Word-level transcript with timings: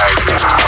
Night. 0.00 0.59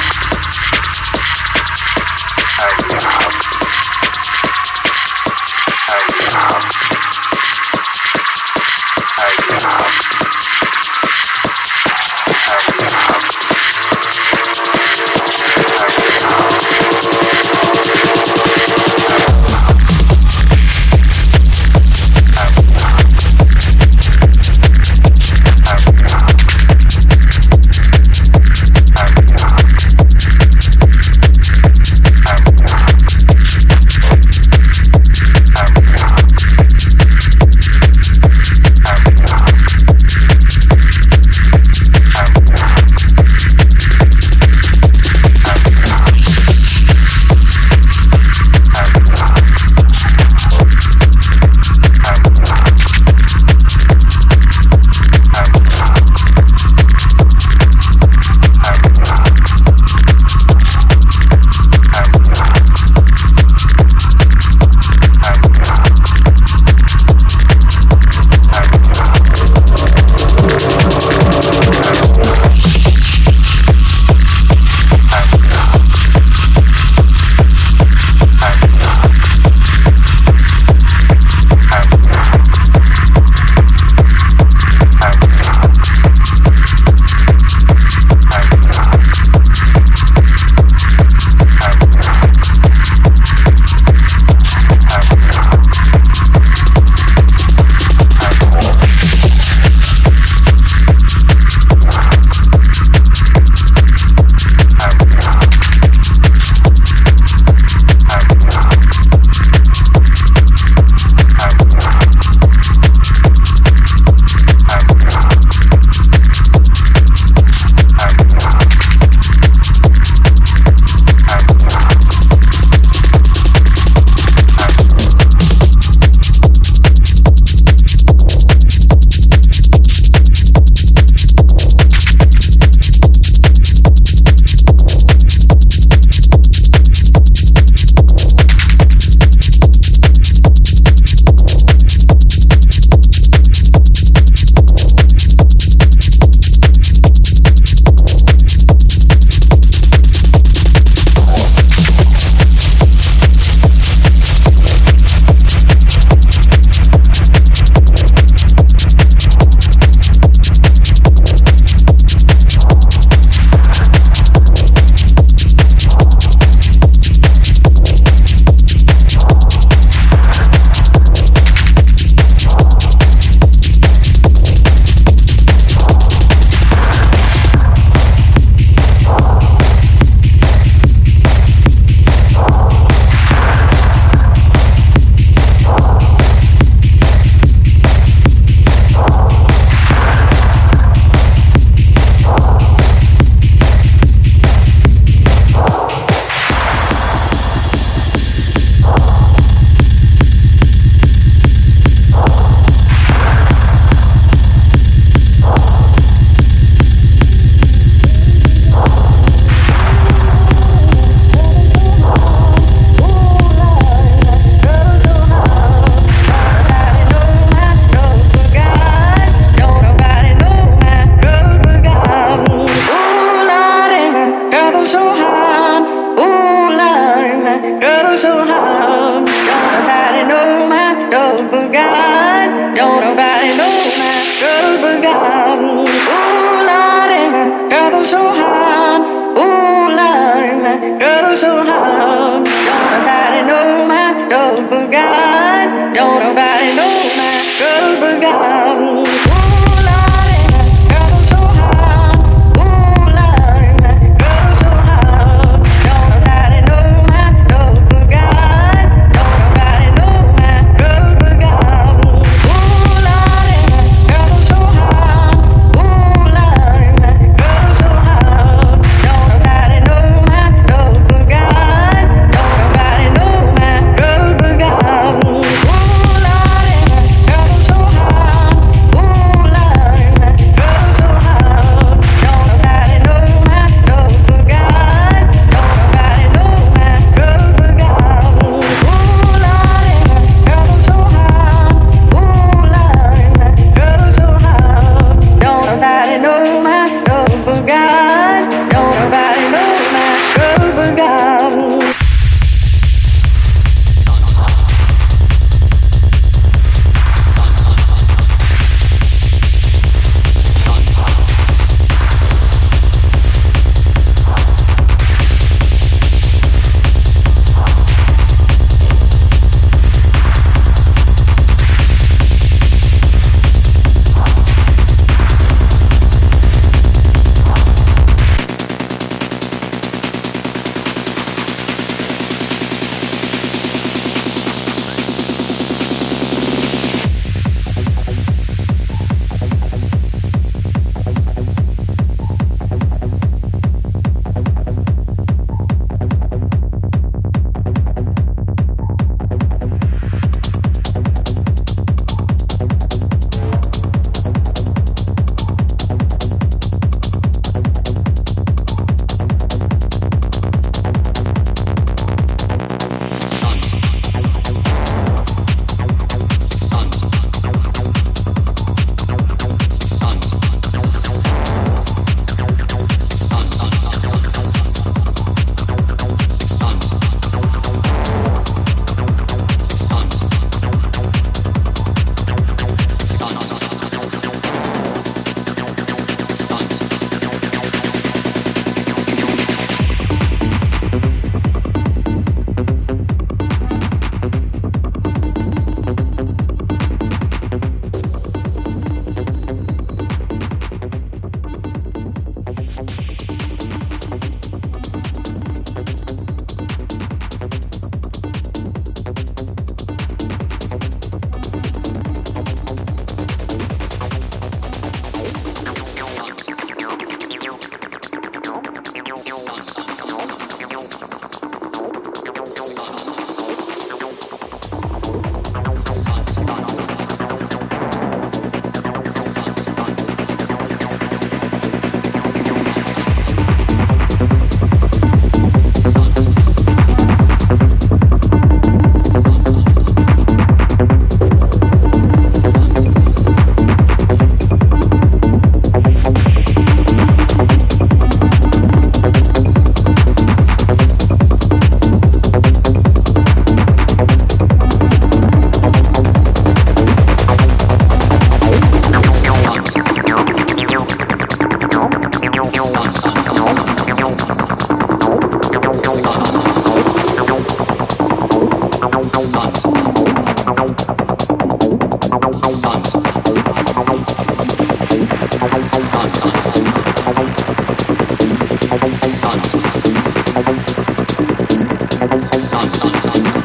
Sound, 482.38 482.68
Sound, 482.68 482.96
Sound. 482.96 483.41